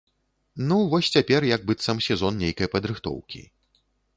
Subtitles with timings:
[0.69, 3.47] Ну, вось цяпер як быццам сезон нейкай падрыхтоўкі.